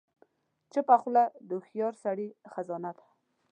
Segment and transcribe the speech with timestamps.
[0.73, 3.05] چپه خوله، د هوښیار سړي خزانه ده.